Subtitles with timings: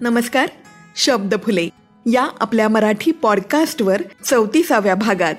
[0.00, 0.48] नमस्कार
[0.96, 1.68] शब्द फुले
[2.12, 5.34] या आपल्या मराठी पॉडकास्टवर चौतीसाव्या भागात.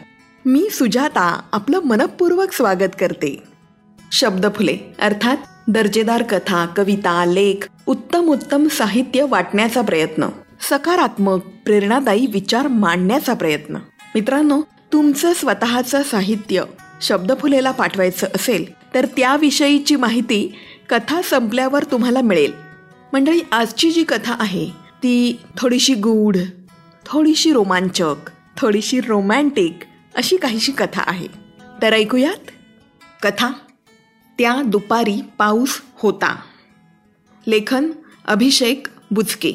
[0.46, 3.44] मी सुजाता आपलं मनपूर्वक स्वागत करते.
[4.12, 5.38] शब्द फुले अर्थात
[5.68, 10.28] दर्जेदार कथा कविता लेख उत्तम उत्तम साहित्य वाटण्याचा प्रयत्न
[10.62, 13.76] सकारात्मक प्रेरणादायी विचार मांडण्याचा प्रयत्न.
[14.16, 14.62] मित्रांनो
[14.94, 16.64] तुमचं स्वतःचं साहित्य
[17.02, 20.56] शब्दफुलेला पाठवायचं असेल तर त्याविषयीची माहिती
[20.90, 22.67] कथा संपल्यावर तुम्हाला मिळेल.
[23.18, 24.70] मंडळी आजची जी कथा आहे
[25.04, 26.38] ती थोडीशी गूढ
[27.06, 28.16] थोडीशी रोमांचक
[28.58, 29.80] थोडीशी रोमॅन्टिक
[30.16, 31.28] अशी काहीशी कथा आहे.
[31.82, 32.52] तर ऐकूयात.
[33.24, 33.48] कथा.
[34.38, 36.42] त्या दुपारी पाऊस होता.
[37.48, 37.92] लेखन
[38.26, 39.54] अभिषेक बुचके.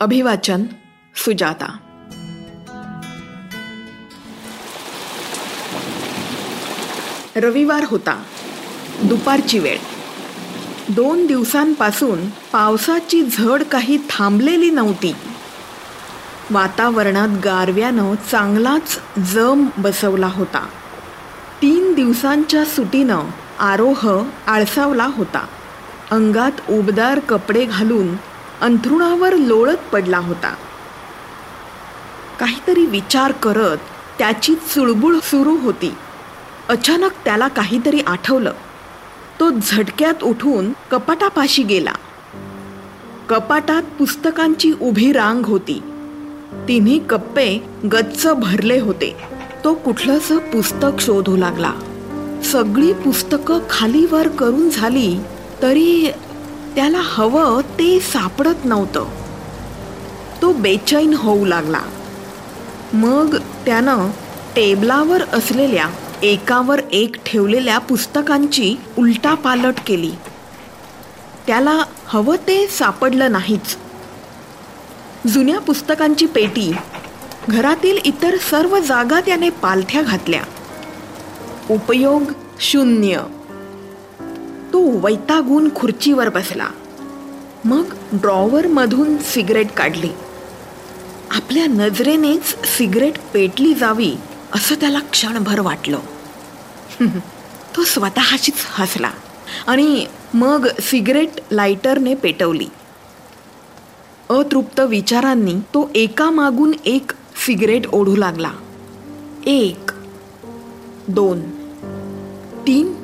[0.00, 0.64] अभिवाचन
[1.16, 1.76] सुजाता.
[7.36, 8.22] रविवार होता.
[9.02, 9.78] दुपारची वेळ.
[10.94, 15.14] दोन दिवसांपासून पावसाची झड काही थांबलेली नव्हती.
[16.50, 20.68] वातावरणात गारव्यानं चांगलाच जम बसवला होता.
[21.62, 23.20] तीन दिवसांच्या सुटीनं
[23.58, 25.46] आरोह आळसावला होता.
[26.10, 28.16] अंगात उबदार कपडे घालून
[28.60, 30.54] अंथरुणावर लोळत पडला होता.
[32.40, 33.78] काहीतरी विचार करत
[34.18, 35.94] त्याची चुळबुळ सुरू होती.
[36.68, 38.52] अचानक त्याला काहीतरी आठवलं.
[39.40, 41.92] तो झटक्यात उठून कपाटापाशी गेला.
[43.28, 45.82] कपाटात पुस्तकांची उभी रांग होती.
[46.68, 47.58] तिन्ही कप्पे
[47.92, 49.16] गच्च भरले होते.
[49.64, 51.72] तो कुठलंसं पुस्तक शोधू लागला.
[52.44, 55.18] सगळी पुस्तकं खालीवर करून झाली
[55.62, 56.10] तरी
[56.74, 59.06] त्याला हवं ते सापडत नव्हतं.
[60.42, 61.80] तो बेचैन होऊ लागला.
[62.92, 64.10] मग त्यानं
[64.56, 65.86] टेबलावर असलेल्या
[66.22, 70.10] एकावर एक ठेवलेल्या पुस्तकांची उलटापालट केली.
[71.46, 73.76] त्याला हवं ते सापडलं नाहीच.
[75.26, 76.72] जुन्या पुस्तकांची पेटी
[77.48, 80.42] घरातील इतर सर्व जागा त्याने पालथ्या घातल्या.
[81.70, 82.22] उपयोग
[82.60, 83.16] शून्य.
[84.72, 86.68] तो वैतागून खुर्चीवर बसला.
[87.64, 90.10] मग ड्रॉवरमधून सिगरेट काढली.
[91.30, 94.16] आपल्या नजरेनेच सिगरेट पेटली जावी
[94.52, 95.98] असं त्याला क्षणभर वाटलं.
[97.76, 99.10] तो स्वतःशीच हसला
[99.66, 102.66] आणि मग सिगरेट लायटरने पेटवली.
[104.30, 107.12] अतृप्त विचारांनी तो एकामागून एक
[107.46, 108.50] सिगरेट ओढू लागला.
[109.46, 109.90] एक
[111.08, 111.40] दोन
[112.66, 113.00] तीन.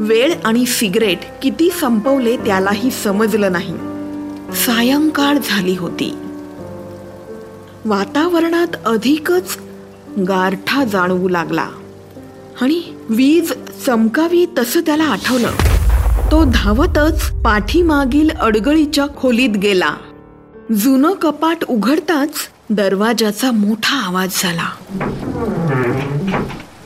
[0.00, 3.74] वेळ आणि सिगरेट किती संपवले त्यालाही समजलं नाही.
[4.54, 6.10] सायंकाळ झाली होती.
[7.84, 9.58] वातावरणात अधिकच
[10.28, 11.68] गारठा जाणवू लागला.
[12.60, 13.52] आणि वीज
[13.86, 15.50] चमकावी तसं त्याला आठवलं.
[16.30, 19.96] तो धावतच पाठीमागील अडगळीच्या खोलीत गेला.
[20.76, 22.30] जुनं कपाट उघडताच
[22.70, 24.68] दरवाजाचा मोठा आवाज झाला.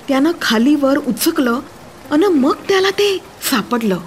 [0.08, 1.60] त्यानं खालीवर उचकलं
[2.10, 3.18] आणि मग त्याला ते
[3.50, 3.98] सापडलं.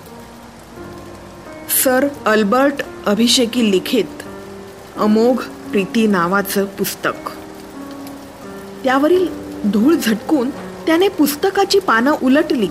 [1.84, 2.74] सर अल्बर्ट
[3.06, 4.24] अभिषेकी लिखित
[4.98, 5.38] अमोघ
[5.72, 7.30] प्रीती नावाचं पुस्तक.
[8.84, 9.28] त्यावरील
[9.66, 10.50] धूळ झटकून
[10.88, 12.68] त्याने पुस्तकाची पानं उलटली.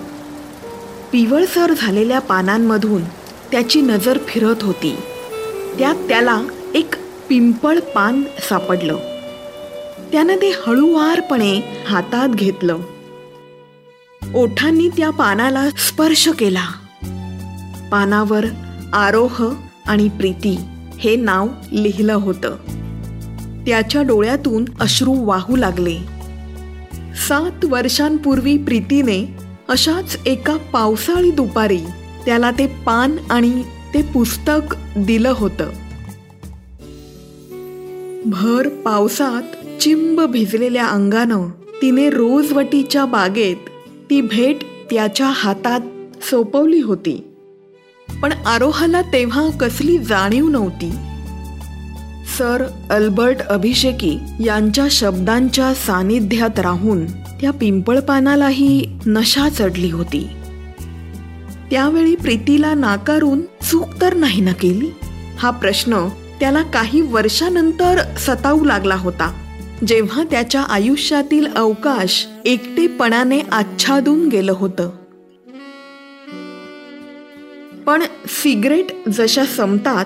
[1.11, 3.03] पिवळसर झालेल्या पानांमधून
[3.51, 4.95] त्याची नजर फिरत होती.
[5.79, 6.41] त्यात त्याला
[6.75, 6.95] एक
[7.29, 8.95] पिंपळ पान सापडलं.
[10.11, 12.77] त्यानं ते हळूवारपणे हातात घेतलं.
[14.35, 16.65] ओठांनी त्या पानाला स्पर्श केला.
[17.91, 18.45] पानावर
[18.93, 19.53] आरोह
[19.87, 20.59] आणि प्रीती
[20.99, 22.55] हे नाव लिहिलं होतं.
[23.67, 26.14] त्याच्या डोळ्यातून अश्रू वाहू लागले.
[27.15, 29.37] सात वर्षांपूर्वी प्रीतीने
[29.69, 31.79] अशाच एका पावसाळी दुपारी
[32.25, 35.69] त्याला ते पान आणि ते पुस्तक दिलं होतं.
[38.25, 41.47] भर पावसात चिंब भिजलेल्या अंगानं
[41.81, 43.55] तिने रोजवटीच्या बागेत
[44.09, 45.81] ती भेट त्याच्या हातात
[46.23, 47.23] सोपवली होती.
[48.21, 50.91] पण आरोहाला तेव्हा कसली जाणीव नव्हती.
[52.25, 60.27] सर अल्बर्ट अभिषेकी यांच्या शब्दांच्या सानिध्यात राहून त्या पिंपळपानालाही नशा चढली होती.
[61.71, 64.89] त्यावेळी प्रीतीला नाकारून चूक तर नाही ना केली?
[65.39, 66.07] हा प्रश्न
[66.39, 69.33] त्याला काही वर्षानंतर सतावू लागला होता
[69.87, 74.89] जेव्हा त्याच्या आयुष्यातील अवकाश एकटेपणाने आच्छादून गेलं होतं.
[77.85, 80.05] पण सिगरेट जशा संपतात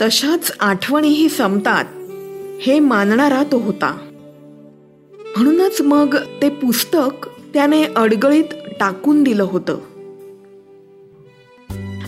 [0.00, 1.84] तशाच आठवणीही संपतात
[2.62, 3.96] हे मानणारा तो होता.
[5.36, 8.44] म्हणूनच मग ते पुस्तक त्याने अडगळीत
[8.80, 9.78] टाकून दिलं होतं.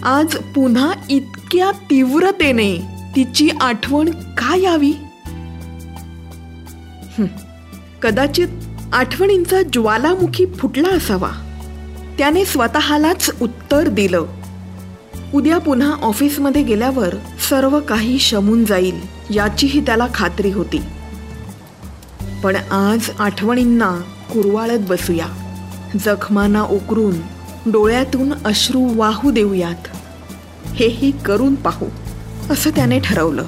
[0.03, 2.77] आज पुन्हा इतक्या तीव्रतेने
[3.17, 4.93] तिची आठवण का यावी?
[8.03, 8.49] कदाचित
[8.93, 11.31] आठवणींचा ज्वालामुखी फुटला असावा.
[12.19, 14.27] त्याने स्वतःलाच उत्तर दिलं.
[15.35, 17.15] उद्या पुन्हा ऑफिसमध्ये गेल्यावर
[17.51, 20.83] सर्व काही शमून जाईल याचीही त्याला खात्री होती.
[22.45, 23.91] पण आज आठवणींना
[24.33, 25.27] कुरवाळत बसूया.
[26.05, 27.15] जखमांना उकरून
[27.67, 29.97] डोळ्यातून अश्रू वाहू देऊयात.
[30.67, 31.87] हेही करून पाहू
[32.51, 33.45] असं त्याने ठरवलं.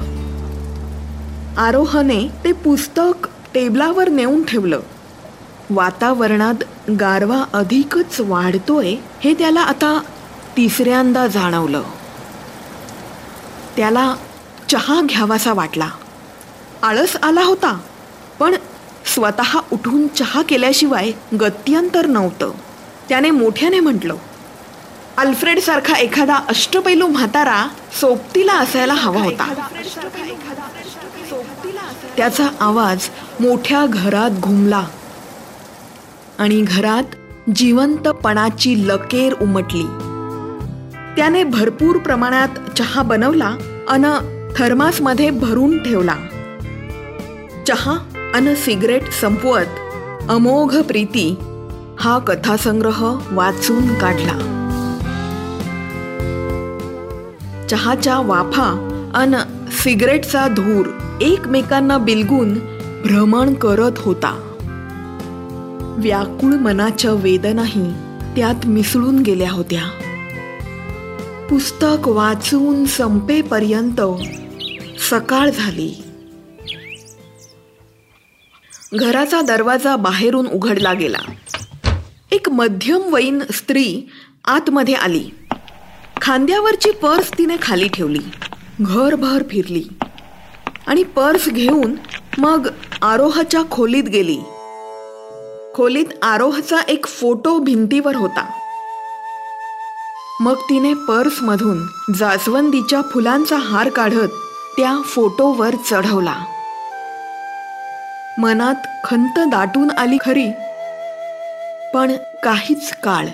[1.59, 4.81] आरोहने ते पुस्तक टेबलावर नेऊन ठेवलं.
[5.70, 10.00] वातावरणात गारवा अधिकच वाढतोय हे त्याला आता
[10.56, 11.82] तिसऱ्यांदा जाणवलं.
[13.76, 14.14] त्याला
[14.70, 15.88] चहा घ्यावासा वाटला.
[16.82, 17.78] आळस आला होता
[18.40, 18.54] पण
[19.04, 21.10] स्वतः उठून चहा केल्याशिवाय
[21.40, 22.50] गत्यंतर नव्हतं.
[23.08, 24.14] त्याने मोठ्याने म्हटलं
[25.16, 27.66] अल्फ्रेड सारखा एखादा अष्टपैलू म्हातारा
[28.00, 29.52] सोबतीला असायला हवा होता.
[32.16, 33.08] त्याचा आवाज
[33.40, 34.84] मोठ्या घरात घुमला
[36.38, 37.14] आणि घरात
[37.56, 40.12] जिवंतपणाची लकेर उमटली.
[41.17, 43.56] त्याने भरपूर प्रमाणात चहा बनवला
[43.88, 44.06] अन
[44.56, 46.14] थर्मासमध्ये भरून ठेवला.
[47.67, 47.97] चहा
[48.35, 49.64] अन सिगरेट संपवत
[50.29, 51.37] अमोघ प्रीती
[52.00, 54.49] हा कथासंग्रह वाचून काढला.
[57.70, 58.69] चहाच्या वाफा
[59.14, 59.35] अन
[59.70, 60.87] सिगरेटचा धूर
[61.20, 62.55] एकमेकांना बिलगून
[63.05, 64.49] भ्रमण करत होता.
[65.99, 67.93] व्याकुळ मनाच्या वेदनाही
[68.37, 70.01] त्यात मिसळून गेल्या होत्या.
[71.52, 74.00] पुस्तक वाचून संपेपर्यंत
[75.00, 76.02] सकाळ झाली.
[78.94, 81.19] घराचा दरवाजा बाहेरून उघडला गेला.
[82.31, 84.02] एक मध्यम वयीन स्त्री
[84.44, 85.31] आतमध्ये आली.
[86.22, 88.20] खांद्यावरची पर्स तिने खाली ठेवली.
[88.81, 89.84] घरभर फिरली.
[90.87, 91.94] आणि पर्स घेऊन
[92.38, 92.69] मग
[93.02, 94.38] आरोहाच्या खोलीत गेली.
[95.75, 98.62] खोलीत आरोहचा एक फोटो भिंतीवर होता.
[100.40, 104.29] मग तिने पर्समधून जास्वंदीच्या फुलांचा हार काढत
[104.76, 106.34] त्या फोटोवर चढवला.
[108.38, 108.75] मनात
[109.05, 110.50] खंत दाटून आली खरी
[111.94, 112.12] पण
[112.44, 113.26] काहीच काळ.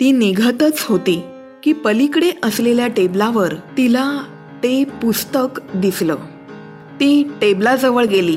[0.00, 1.24] ती निघतच होती
[1.62, 4.22] की पलीकडे असलेल्या टेबलावर तिला
[4.62, 6.14] ते पुस्तक दिसलं.
[7.00, 8.36] ती टेबलाजवळ गेली.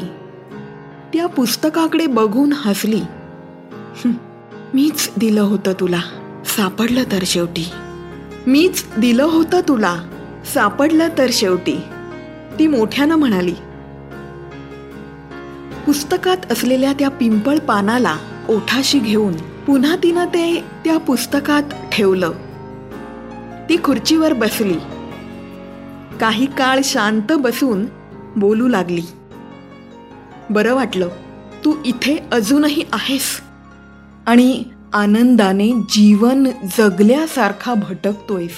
[1.13, 3.02] त्या पुस्तकाकडे बघून हसली.
[4.74, 6.19] मीच दिलं होतं तुला.
[6.60, 7.70] सापडलं तर शेवटी.
[8.48, 9.96] मीच दिलं होतं तुला.
[10.54, 11.82] सापडलं तर शेवटी.
[12.60, 13.54] ती मोठ्यानं म्हणाली.
[15.86, 18.18] पुस्तकात असलेल्या त्या पिंपळ पानाला
[18.50, 22.32] ओठाशी घेऊन पुन्हा तिनं ते त्या पुस्तकात ठेवलं.
[23.70, 24.78] ती खुर्चीवर बसली.
[26.20, 27.86] काही काळ शांत बसून
[28.36, 29.04] बोलू लागली.
[30.50, 31.10] बरं वाटलं
[31.66, 33.42] तू इथे अजूनही आहेस.
[34.28, 34.64] आणि
[34.94, 36.44] आनंदाने जीवन
[36.78, 38.52] जगल्यासारखा भटकतोयस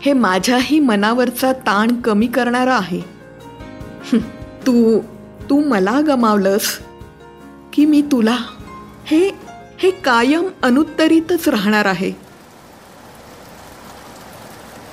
[0.00, 3.00] हे माझ्याही मनावरचा ताण कमी करणारा आहे.
[4.66, 4.98] तू
[5.50, 6.78] तू मला गमावलंस
[7.72, 8.36] की मी तुला?
[9.06, 9.30] हे
[9.78, 12.12] हे कायम अनुत्तरितच राहणार आहे.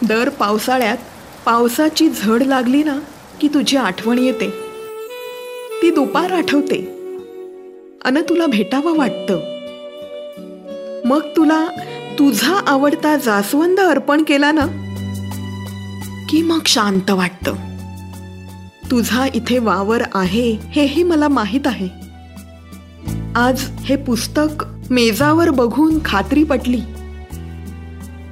[0.08, 0.98] दर पावसाळ्यात
[1.46, 3.00] पावसाची झड लागली ना
[3.42, 4.50] की तुझी आठवण येते.
[5.82, 6.86] ती दुपार आठवते.
[8.06, 9.55] अन तुला भेटावं वाटतं.
[11.06, 11.68] मग तुला
[12.20, 14.66] तुझा आवडता जास्वंद अर्पण केला ना?
[16.30, 17.56] की मग शांत वाटतं?
[18.92, 21.90] तुझा इथे वावर आहे हेही मला माहीत आहे.
[23.36, 26.82] आज हे पुस्तक मेजावर बघून खात्री पटली.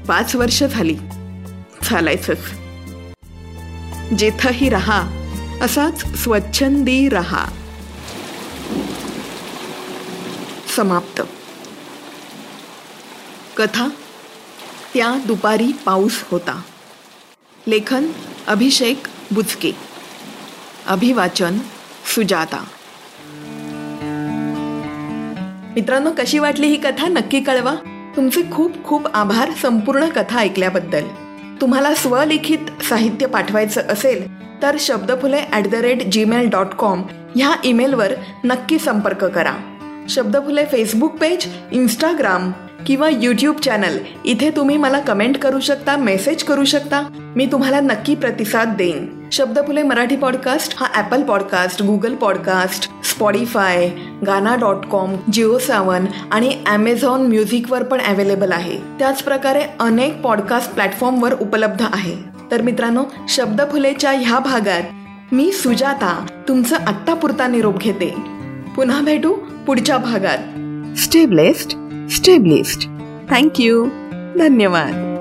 [0.07, 0.95] पाच वर्ष झाली.
[1.83, 2.37] चालायचंच.
[4.17, 5.03] जेथही रहा
[5.61, 7.45] असाच स्वच्छंदी रहा.
[10.75, 11.21] समाप्त.
[13.57, 13.87] कथा
[14.93, 16.61] त्या दुपारी पाऊस होता.
[17.67, 18.05] लेखन
[18.47, 19.71] अभिषेक बुचके.
[20.87, 21.57] अभिवाचन
[22.15, 22.65] सुजाता.
[25.75, 27.07] मित्रांनो कशी वाटली ही कथा?
[27.07, 27.73] नक्की कळवा.
[28.15, 31.03] तुमचे खूप खूप आभार संपूर्ण कथा ऐकल्याबद्दल.
[31.61, 34.27] तुम्हाला स्वलिखित साहित्य पाठवायचं असेल
[34.61, 37.03] तर Shabdphule at the rate Gmail dot com
[37.35, 39.57] ह्या ईमेलवर नक्की संपर्क करा.
[40.09, 42.51] शब्दफुले फेसबुक पेज इंस्टाग्राम
[42.87, 47.01] किंवा यूट्यूब चॅनल इथे तुम्ही मला कमेंट करू शकता मेसेज करू शकता.
[47.35, 49.07] मी तुम्हाला नक्की प्रतिसाद देईन.
[49.31, 53.89] शब्दफुले मराठी पॉडकास्ट हा Apple podcast Google podcast Spotify
[54.27, 58.77] Gaana dot com Jio Saavn आणि ॲमेझॉन म्युझिकवर पण अवेलेबल आहे.
[58.99, 62.15] त्याचप्रकारे अनेक पॉडकास्ट प्लॅटफॉर्मवर उपलब्ध आहे.
[62.51, 68.13] तर मित्रांनो शब्दफुलेच्या ह्या भागात मी सुजाता तुमचं आत्तापुरता निरोप घेते.
[68.75, 69.33] पुन्हा भेटू
[69.67, 70.99] पुढच्या भागात.
[70.99, 72.83] Stay blessed stay blessed
[73.31, 73.85] thank you
[74.37, 75.12] धन्यवाद.